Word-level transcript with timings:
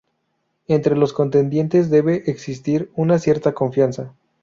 Entre 0.67 0.95
los 0.97 1.13
contendientes 1.13 1.91
debe 1.91 2.23
existir 2.25 2.89
una 2.95 3.19
cierta 3.19 3.53
confianza. 3.53 4.15